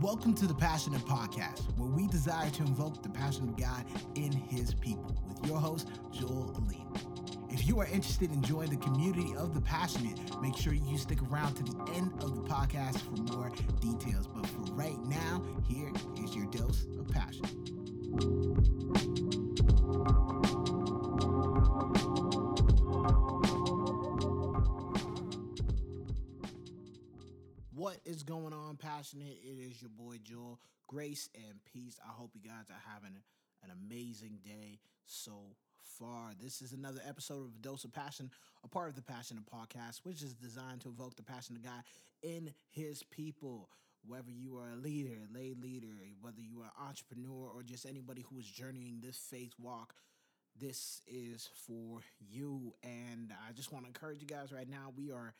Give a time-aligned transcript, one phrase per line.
[0.00, 3.84] Welcome to the Passionate Podcast, where we desire to invoke the passion of God
[4.16, 6.92] in His people, with your host, Joel Aline.
[7.48, 11.22] If you are interested in joining the community of the passionate, make sure you stick
[11.30, 13.50] around to the end of the podcast for more
[13.80, 14.26] details.
[14.26, 15.92] But for right now, here
[16.22, 17.44] is your dose of passion.
[27.74, 28.53] What is going on,
[28.94, 29.38] passionate?
[29.42, 30.60] It is your boy Joel.
[30.86, 31.98] Grace and peace.
[32.04, 33.16] I hope you guys are having
[33.64, 35.32] an amazing day so
[35.98, 36.30] far.
[36.40, 38.30] This is another episode of A Dose of Passion,
[38.62, 41.82] a part of the Passionate Podcast, which is designed to evoke the passion of God
[42.22, 43.68] in His people.
[44.06, 45.88] Whether you are a leader, lay leader,
[46.20, 49.94] whether you are an entrepreneur, or just anybody who is journeying this faith walk,
[50.60, 52.74] this is for you.
[52.84, 54.92] And I just want to encourage you guys right now.
[54.96, 55.34] We are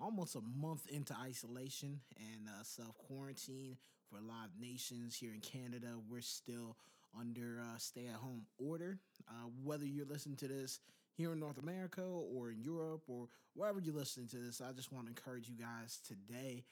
[0.00, 3.76] almost a month into isolation and uh, self quarantine
[4.10, 5.88] for a lot of nations here in Canada.
[6.08, 6.76] We're still
[7.18, 8.98] under uh, stay at home order.
[9.28, 10.80] Uh, whether you're listening to this
[11.16, 14.92] here in North America or in Europe or wherever you're listening to this, I just
[14.92, 16.64] want to encourage you guys today.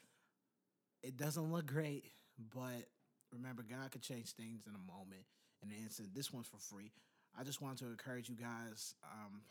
[1.01, 2.05] It doesn't look great,
[2.53, 2.87] but
[3.31, 5.23] remember, God could change things in a moment,
[5.63, 6.13] in an instant.
[6.13, 6.91] This one's for free.
[7.37, 9.41] I just want to encourage you guys um,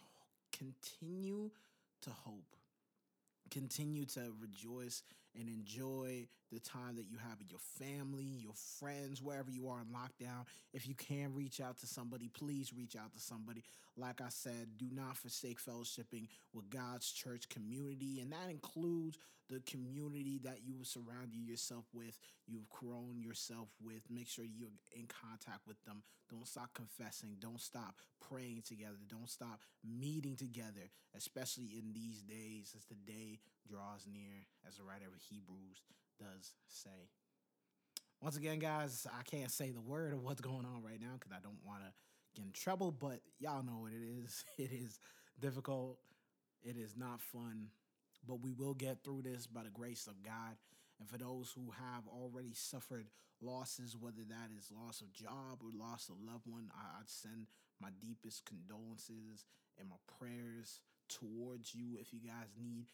[0.56, 1.50] continue
[2.02, 2.56] to hope
[3.52, 5.02] continue to rejoice
[5.38, 9.80] and enjoy the time that you have with your family, your friends, wherever you are
[9.80, 10.44] in lockdown.
[10.72, 13.62] If you can reach out to somebody, please reach out to somebody.
[13.96, 19.18] Like I said, do not forsake fellowshipping with God's church community, and that includes
[19.52, 24.02] the community that you have surrounded yourself with, you've grown yourself with.
[24.08, 26.02] Make sure you're in contact with them.
[26.30, 27.36] Don't stop confessing.
[27.38, 28.96] Don't stop praying together.
[29.08, 34.84] Don't stop meeting together, especially in these days as the day draws near, as the
[34.84, 35.82] writer of Hebrews
[36.18, 37.10] does say.
[38.22, 41.32] Once again, guys, I can't say the word of what's going on right now because
[41.32, 41.92] I don't want to
[42.34, 44.44] get in trouble, but y'all know what it is.
[44.58, 44.98] It is
[45.40, 45.98] difficult,
[46.62, 47.66] it is not fun,
[48.26, 50.56] but we will get through this by the grace of God.
[51.00, 53.06] And for those who have already suffered
[53.40, 57.46] losses, whether that is loss of job or loss of loved one, I, would send
[57.80, 59.44] my deepest condolences
[59.78, 61.96] and my prayers towards you.
[62.00, 62.86] If you guys need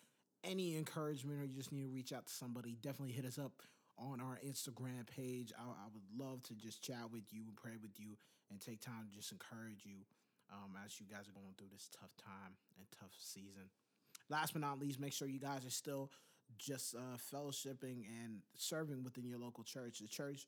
[0.45, 3.63] any encouragement or you just need to reach out to somebody, definitely hit us up
[3.99, 5.53] on our Instagram page.
[5.59, 8.17] I, I would love to just chat with you and pray with you
[8.51, 10.07] and take time to just encourage you
[10.53, 13.69] um, as you guys are going through this tough time and tough season.
[14.31, 16.11] Last but not least, make sure you guys are still
[16.59, 19.99] just uh, fellowshipping and serving within your local church.
[20.01, 20.47] The church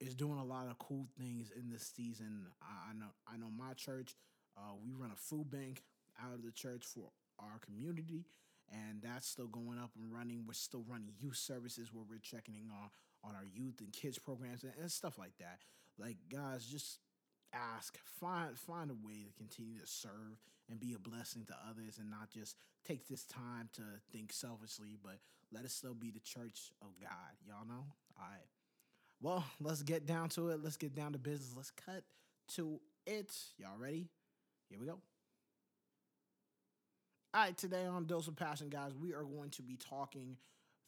[0.00, 2.46] is doing a lot of cool things in this season.
[2.62, 3.06] I, know.
[3.26, 4.14] I know my church.
[4.56, 5.82] Uh, we run a food bank
[6.22, 8.24] out of the church for our community
[8.72, 10.44] and that's still going up and running.
[10.46, 12.90] We're still running youth services where we're checking on
[13.24, 15.58] on our youth and kids programs and, and stuff like that.
[15.98, 16.98] Like guys, just
[17.52, 21.98] ask, find find a way to continue to serve and be a blessing to others,
[21.98, 25.18] and not just take this time to think selfishly, but
[25.52, 27.36] let us still be the church of God.
[27.46, 27.84] Y'all know,
[28.18, 28.46] all right.
[29.22, 30.62] Well, let's get down to it.
[30.62, 31.54] Let's get down to business.
[31.56, 32.04] Let's cut
[32.54, 33.32] to it.
[33.58, 34.08] Y'all ready?
[34.68, 34.98] Here we go.
[37.34, 40.36] All right, today on Dose of Passion, guys, we are going to be talking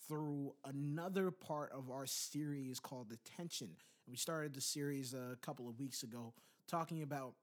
[0.06, 3.76] through another part of our series called The Tension.
[4.08, 6.32] We started the series a couple of weeks ago
[6.66, 7.34] talking about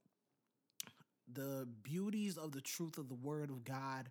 [1.31, 4.09] the beauties of the truth of the Word of God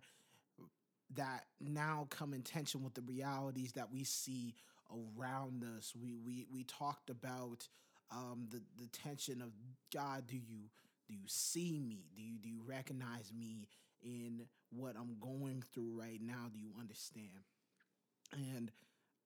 [1.15, 4.55] that now come in tension with the realities that we see
[4.89, 5.93] around us.
[6.01, 7.67] We we we talked about
[8.09, 9.51] um, the the tension of
[9.93, 10.25] God.
[10.25, 10.69] Do you
[11.07, 12.05] do you see me?
[12.15, 13.67] Do you do you recognize me
[14.01, 16.49] in what I'm going through right now?
[16.53, 17.43] Do you understand?
[18.31, 18.71] And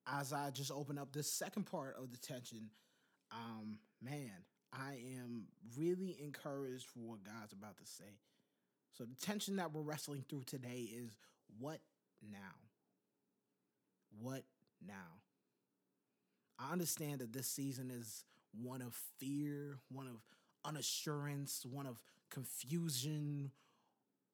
[0.07, 2.69] as I just open up this second part of the tension,
[3.31, 4.31] um, man,
[4.73, 5.45] I am
[5.77, 8.19] really encouraged for what God's about to say.
[8.97, 11.15] So the tension that we're wrestling through today is
[11.59, 11.79] what
[12.21, 12.37] now?
[14.21, 14.43] What
[14.85, 15.21] now?
[16.59, 20.17] I understand that this season is one of fear, one of
[20.65, 23.51] unassurance, one of confusion,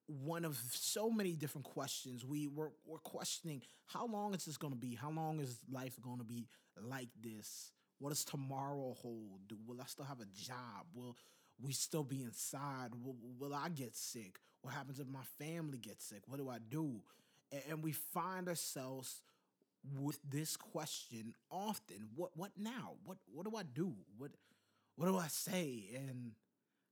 [0.07, 2.25] one of so many different questions.
[2.25, 4.95] We were we're questioning how long is this going to be?
[4.95, 6.47] How long is life going to be
[6.81, 7.71] like this?
[7.99, 9.51] What does tomorrow hold?
[9.65, 10.85] Will I still have a job?
[10.93, 11.15] Will
[11.61, 12.89] we still be inside?
[13.03, 14.39] Will, will I get sick?
[14.61, 16.21] What happens if my family gets sick?
[16.27, 17.01] What do I do?
[17.51, 19.21] And, and we find ourselves
[19.99, 22.09] with this question often.
[22.15, 22.93] What what now?
[23.05, 23.93] What what do I do?
[24.17, 24.31] What
[24.95, 25.83] what do I say?
[25.95, 26.31] And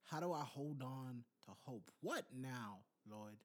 [0.05, 1.89] how do I hold on to hope?
[2.01, 2.79] What now?
[3.09, 3.35] Lord.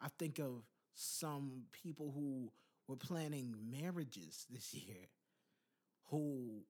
[0.00, 0.62] I think of
[0.92, 2.52] some people who
[2.86, 5.08] were planning marriages this year.
[6.10, 6.62] Who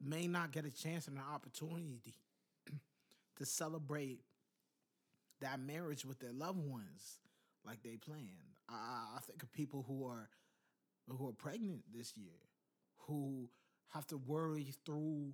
[0.00, 2.14] may not get a chance and an opportunity
[3.36, 4.20] to celebrate
[5.40, 7.18] that marriage with their loved ones
[7.64, 8.56] like they planned.
[8.68, 10.28] I, I think of people who are
[11.08, 12.36] who are pregnant this year,
[13.06, 13.48] who
[13.94, 15.32] have to worry through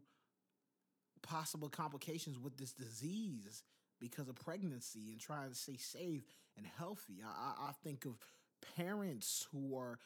[1.22, 3.64] possible complications with this disease
[4.00, 6.22] because of pregnancy and trying to stay safe
[6.56, 7.22] and healthy.
[7.24, 8.18] I, I think of
[8.76, 9.98] parents who are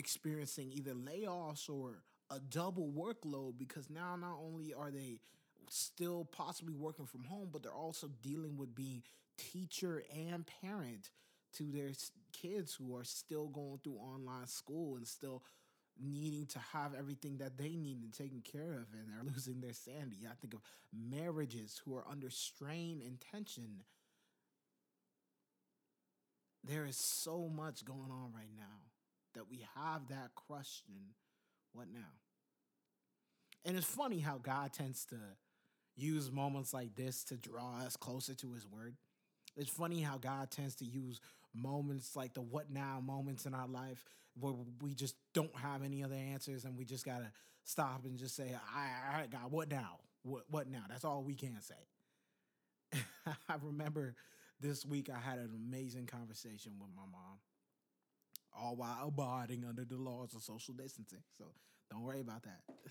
[0.00, 5.20] experiencing either layoffs or a double workload because now not only are they
[5.68, 9.02] still possibly working from home, but they're also dealing with being
[9.36, 11.10] teacher and parent
[11.52, 11.90] to their
[12.32, 15.42] kids who are still going through online school and still
[16.02, 19.74] needing to have everything that they need and taken care of and they're losing their
[19.74, 20.26] sanity.
[20.26, 20.60] I think of
[20.92, 23.82] marriages who are under strain and tension.
[26.64, 28.89] There is so much going on right now
[29.34, 31.14] that we have that question
[31.72, 32.00] what now?
[33.64, 35.16] And it's funny how God tends to
[35.96, 38.96] use moments like this to draw us closer to his word.
[39.56, 41.20] It's funny how God tends to use
[41.54, 44.04] moments like the what now moments in our life
[44.38, 47.30] where we just don't have any other answers and we just got to
[47.64, 49.98] stop and just say, I all right, God, what now?
[50.22, 50.84] What, what now?
[50.88, 53.00] That's all we can say.
[53.48, 54.14] I remember
[54.60, 57.38] this week I had an amazing conversation with my mom,
[58.58, 61.22] all while abiding under the laws of social distancing.
[61.36, 61.44] So
[61.90, 62.60] don't worry about that.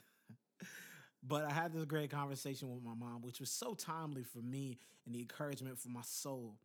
[1.21, 4.77] But I had this great conversation with my mom, which was so timely for me
[5.05, 6.55] and the encouragement for my soul.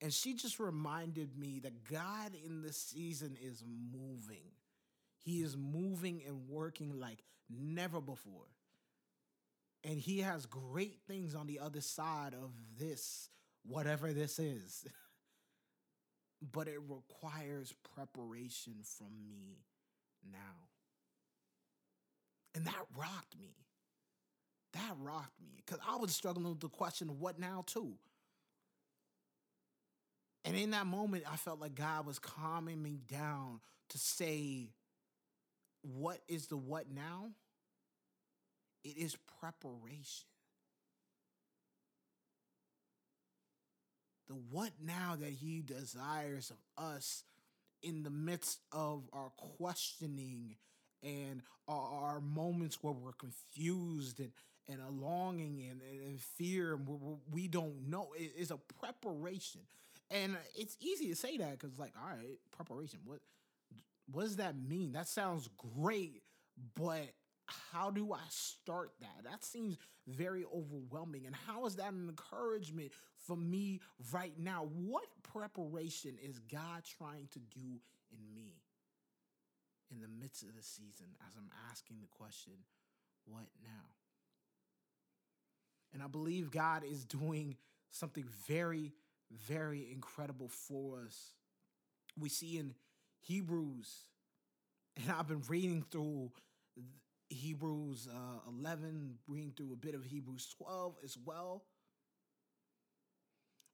[0.00, 4.52] And she just reminded me that God in this season is moving.
[5.18, 7.18] He is moving and working like
[7.50, 8.46] never before.
[9.84, 13.28] And he has great things on the other side of this,
[13.64, 14.84] whatever this is.
[16.52, 19.64] but it requires preparation from me
[20.30, 20.68] now.
[22.54, 23.60] And that rocked me
[24.72, 27.94] that rocked me because I was struggling with the question what now too.
[30.44, 33.60] And in that moment, I felt like God was calming me down
[33.90, 34.70] to say,
[35.82, 37.30] What is the what now?
[38.84, 40.29] It is preparation.
[44.30, 47.24] The what now that He desires of us
[47.82, 50.54] in the midst of our questioning
[51.02, 54.30] and our, moments where we're confused and
[54.68, 56.86] and a longing and, and fear and
[57.32, 58.12] we don't know.
[58.16, 59.62] It is a preparation.
[60.12, 63.18] And it's easy to say that because like all right preparation what
[64.12, 64.92] what does that mean?
[64.92, 66.22] That sounds great
[66.76, 67.08] but
[67.72, 69.24] how do i start that?
[69.24, 69.76] That seems
[70.06, 71.26] very overwhelming.
[71.26, 72.92] And how is that an encouragement
[73.26, 73.80] for me
[74.12, 74.68] right now?
[74.72, 77.80] What preparation is god trying to do
[78.12, 78.54] in me
[79.90, 82.54] in the midst of the season as i'm asking the question
[83.26, 83.88] what now?
[85.92, 87.56] And I believe God is doing
[87.90, 88.92] something very,
[89.48, 91.32] very incredible for us.
[92.18, 92.74] We see in
[93.20, 93.88] Hebrews,
[94.96, 96.30] and I've been reading through
[97.30, 101.62] Hebrews uh, 11, reading through a bit of Hebrews 12 as well.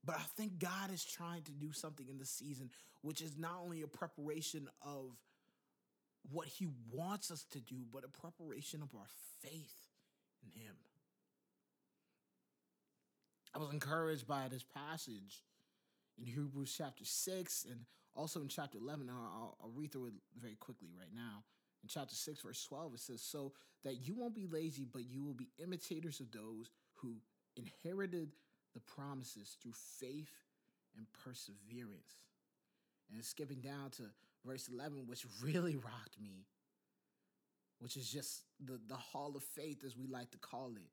[0.05, 2.71] But I think God is trying to do something in the season,
[3.03, 5.17] which is not only a preparation of
[6.31, 9.09] what He wants us to do, but a preparation of our
[9.43, 9.75] faith
[10.43, 10.77] in Him.
[13.55, 15.43] I was encouraged by this passage
[16.19, 17.81] in Hebrews chapter 6 and
[18.15, 19.09] also in chapter 11.
[19.11, 21.43] I'll, I'll, read through it very quickly right now.
[21.87, 23.53] In chapter 6, verse 12, it says, So
[23.85, 27.15] that you won't be lazy, but you will be imitators of those who
[27.57, 28.33] inherited
[28.75, 30.33] the promises through faith
[30.97, 32.25] and perseverance.
[33.15, 34.03] And skipping down to
[34.45, 36.47] verse 11, which really rocked me,
[37.79, 40.91] which is just the, the hall of faith, as we like to call it.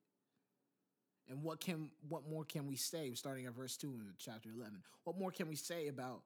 [1.27, 3.12] And what can what more can we say?
[3.15, 4.83] Starting at verse two in chapter eleven.
[5.05, 6.21] What more can we say about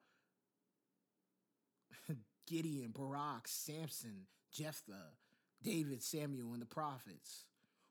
[2.48, 4.26] Gideon, Barak, Samson,
[4.58, 5.12] Jephthah,
[5.64, 7.46] David, Samuel, and the prophets,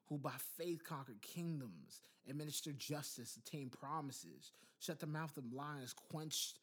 [0.08, 6.58] who by faith conquered kingdoms, administered justice, attained promises, shut the mouth of lions, quenched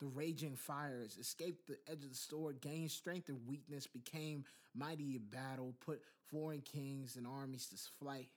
[0.00, 5.16] the raging fires, escaped the edge of the sword, gained strength and weakness, became mighty
[5.16, 6.00] in battle, put
[6.30, 8.28] foreign kings and armies to flight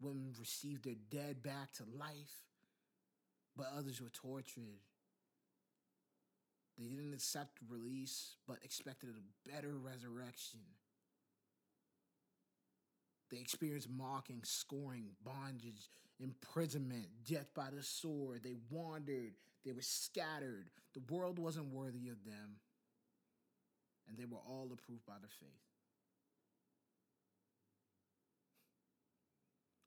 [0.00, 2.46] Women received their dead back to life,
[3.56, 4.80] but others were tortured.
[6.80, 10.60] They didn't accept release, but expected a better resurrection.
[13.30, 18.42] They experienced mocking, scoring, bondage, imprisonment, death by the sword.
[18.42, 19.34] They wandered.
[19.64, 20.70] They were scattered.
[20.94, 22.56] The world wasn't worthy of them.
[24.08, 25.50] And they were all approved by their faith.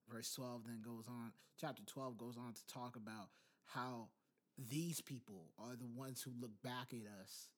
[0.10, 3.30] Verse 12 then goes on, chapter 12 goes on to talk about
[3.66, 4.10] how
[4.58, 7.50] these people are the ones who look back at us,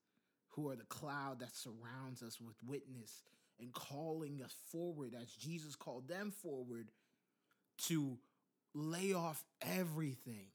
[0.49, 3.23] who are the cloud that surrounds us with witness
[3.59, 6.89] and calling us forward as Jesus called them forward
[7.77, 8.17] to
[8.73, 10.47] lay off everything,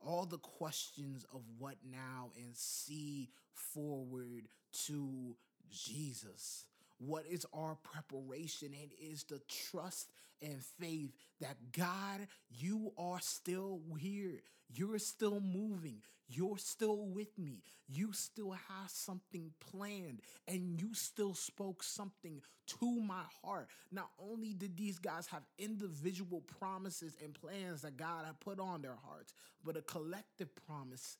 [0.00, 4.48] all the questions of what now, and see forward
[4.86, 5.36] to
[5.70, 6.64] Jesus.
[7.06, 8.72] What is our preparation?
[8.72, 14.42] It is the trust and faith that God, you are still here.
[14.72, 16.02] You're still moving.
[16.26, 17.62] You're still with me.
[17.86, 22.40] You still have something planned and you still spoke something
[22.78, 23.68] to my heart.
[23.92, 28.80] Not only did these guys have individual promises and plans that God had put on
[28.80, 31.18] their hearts, but a collective promise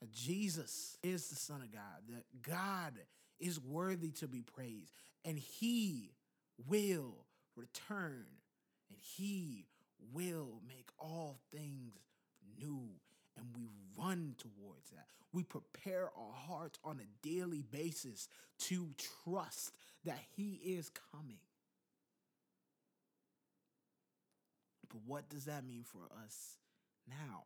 [0.00, 2.94] that Jesus is the Son of God, that God
[3.40, 4.92] is worthy to be praised,
[5.24, 6.12] and He
[6.68, 8.26] will return
[8.88, 9.66] and He
[10.12, 11.94] will make all things
[12.58, 12.88] new
[13.36, 13.68] and we
[13.98, 15.06] run towards that.
[15.32, 18.28] We prepare our hearts on a daily basis
[18.60, 18.90] to
[19.24, 19.72] trust
[20.04, 21.38] that He is coming.
[24.88, 26.56] But what does that mean for us
[27.08, 27.44] now?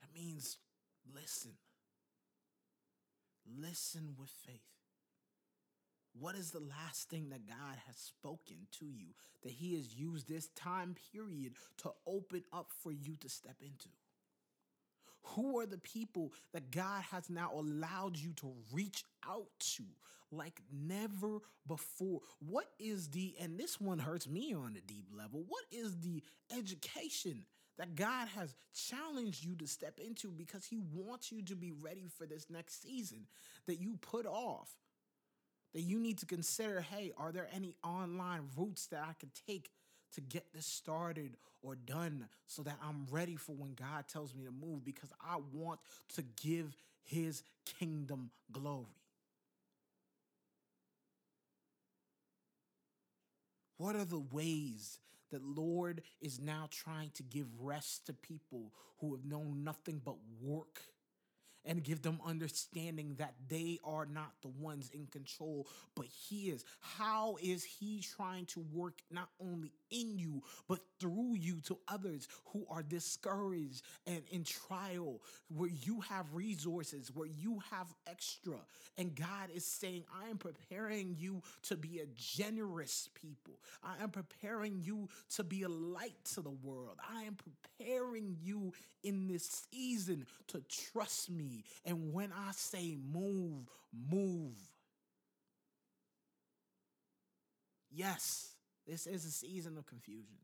[0.00, 0.58] That means
[1.12, 1.52] listen.
[3.46, 4.60] Listen with faith.
[6.18, 9.08] What is the last thing that God has spoken to you
[9.42, 13.88] that He has used this time period to open up for you to step into?
[15.28, 19.84] Who are the people that God has now allowed you to reach out to
[20.30, 22.20] like never before?
[22.38, 26.22] What is the, and this one hurts me on a deep level, what is the
[26.56, 27.46] education
[27.78, 32.08] that God has challenged you to step into because He wants you to be ready
[32.16, 33.26] for this next season
[33.66, 34.70] that you put off?
[35.74, 39.70] that you need to consider hey, are there any online routes that I could take
[40.14, 44.44] to get this started or done so that I'm ready for when God tells me
[44.44, 45.80] to move because I want
[46.14, 47.42] to give his
[47.78, 48.86] kingdom glory.
[53.76, 54.98] What are the ways
[55.30, 60.16] that Lord is now trying to give rest to people who have known nothing but
[60.40, 60.80] work
[61.64, 66.64] and give them understanding that they are not the ones in control, but He is.
[66.80, 72.28] How is He trying to work not only in you, but through you to others
[72.46, 78.56] who are discouraged and in trial, where you have resources, where you have extra.
[78.98, 83.54] And God is saying, I am preparing you to be a generous people.
[83.82, 86.98] I am preparing you to be a light to the world.
[87.14, 88.72] I am preparing you
[89.02, 91.64] in this season to trust me.
[91.84, 93.68] And when I say move,
[94.10, 94.56] move.
[97.90, 98.53] Yes,
[98.86, 100.36] this is a season of confusion.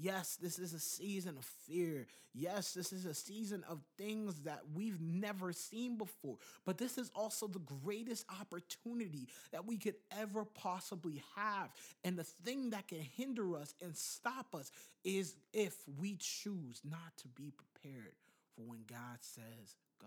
[0.00, 2.06] Yes, this is a season of fear.
[2.32, 6.36] Yes, this is a season of things that we've never seen before.
[6.64, 11.70] But this is also the greatest opportunity that we could ever possibly have.
[12.04, 14.70] And the thing that can hinder us and stop us
[15.04, 18.14] is if we choose not to be prepared
[18.54, 20.06] for when God says go.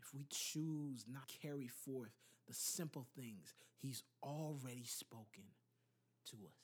[0.00, 2.12] If we choose not carry forth
[2.46, 5.44] the simple things he's already spoken
[6.30, 6.60] to us.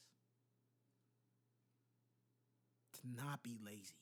[3.00, 3.94] To not be lazy,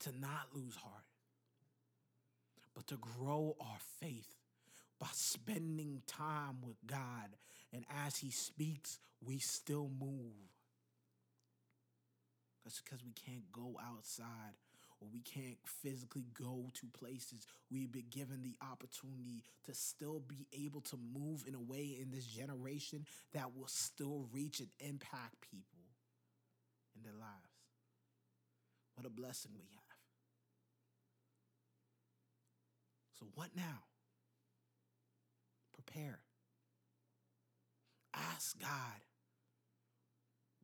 [0.00, 1.04] to not lose heart,
[2.74, 4.36] but to grow our faith
[4.98, 7.36] by spending time with God.
[7.72, 10.52] And as He speaks, we still move.
[12.64, 14.54] That's because we can't go outside
[15.02, 20.46] or we can't physically go to places, we've been given the opportunity to still be
[20.64, 25.40] able to move in a way in this generation that will still reach and impact
[25.50, 25.80] people
[26.94, 27.52] in their lives.
[28.94, 29.82] What a blessing we have.
[33.18, 33.82] So, what now?
[35.74, 36.20] Prepare.
[38.14, 39.00] Ask God,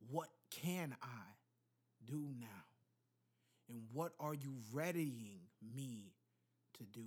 [0.09, 1.35] what can I
[2.05, 2.68] do now?
[3.69, 6.13] And what are you readying me
[6.77, 7.05] to do?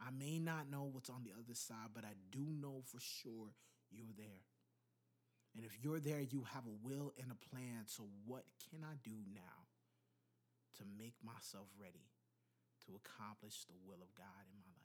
[0.00, 3.54] I may not know what's on the other side, but I do know for sure
[3.92, 4.42] you're there.
[5.54, 7.84] And if you're there, you have a will and a plan.
[7.86, 9.68] So, what can I do now
[10.78, 12.10] to make myself ready
[12.86, 14.82] to accomplish the will of God in my life?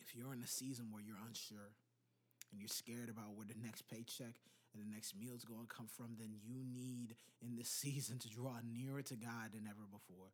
[0.00, 1.74] If you're in a season where you're unsure,
[2.56, 4.40] and you're scared about where the next paycheck
[4.72, 8.18] and the next meal is going to come from, then you need in this season
[8.20, 10.32] to draw nearer to God than ever before.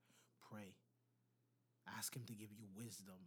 [0.51, 0.75] Pray.
[1.99, 3.19] Ask Him to give you wisdom.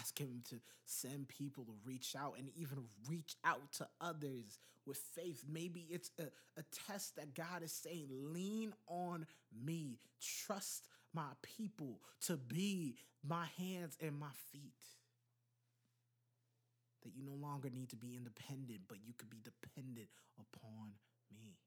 [0.00, 4.98] Ask Him to send people to reach out and even reach out to others with
[5.14, 5.44] faith.
[5.48, 6.24] Maybe it's a,
[6.58, 9.26] a test that God is saying, lean on
[9.64, 14.72] me, trust my people to be my hands and my feet.
[17.04, 20.08] That you no longer need to be independent, but you could be dependent
[20.38, 20.92] upon
[21.30, 21.58] me.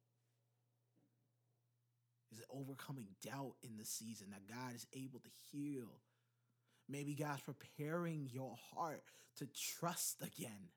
[2.31, 6.01] Is it overcoming doubt in the season that God is able to heal?
[6.89, 9.03] Maybe God's preparing your heart
[9.37, 10.69] to trust again.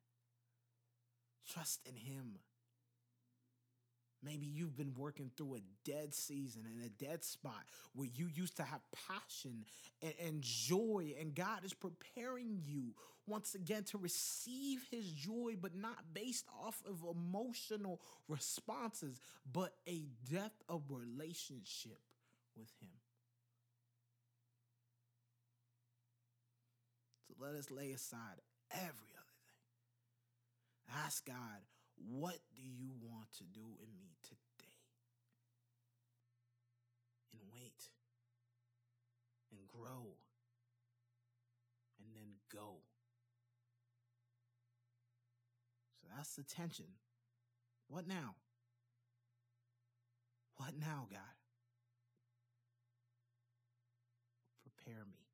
[1.53, 2.39] Trust in Him.
[4.23, 8.57] Maybe you've been working through a dead season and a dead spot where you used
[8.59, 9.65] to have passion
[10.03, 12.95] and, and, joy, and God is preparing you
[13.27, 20.05] once again to receive His joy, but not based off of emotional responses, but a
[20.31, 22.01] depth of relationship
[22.57, 22.91] with Him.
[27.27, 31.05] So let us lay aside every other thing.
[31.07, 31.37] Ask God,
[32.09, 34.75] what do you want to do in me today?
[37.33, 37.89] And wait
[39.53, 40.17] and grow
[41.99, 42.77] and then go.
[46.01, 46.87] So that's the tension.
[47.89, 48.35] What now?
[50.57, 51.21] What now, God?
[54.63, 55.27] Prepare me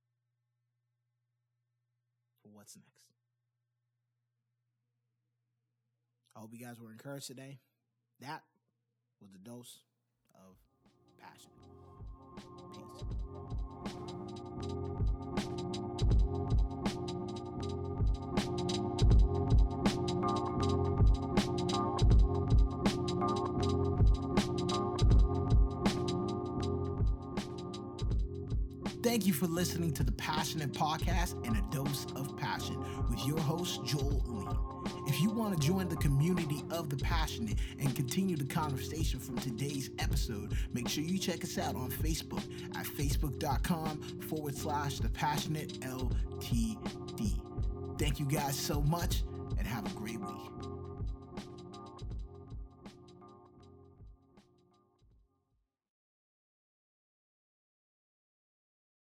[2.42, 3.15] for what's next.
[6.36, 7.60] I hope you guys were encouraged today.
[8.20, 8.42] That
[9.22, 9.78] was a dose
[10.34, 10.56] of
[11.18, 11.50] passion.
[12.74, 13.06] Peace.
[29.02, 32.76] Thank you for listening to the Passionate Podcast and a Dose of Passion
[33.08, 34.65] with your host, Joel Lean.
[35.06, 39.38] If you want to join the community of the passionate and continue the conversation from
[39.38, 42.42] today's episode, make sure you check us out on Facebook
[42.76, 47.32] at facebook.com forward slash the passionate LTD.
[47.98, 49.22] Thank you guys so much
[49.58, 50.85] and have a great week.